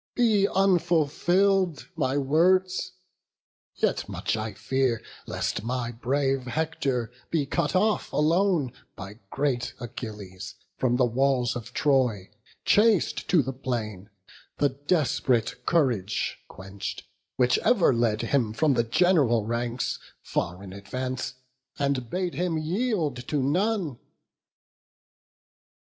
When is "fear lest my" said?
4.55-5.91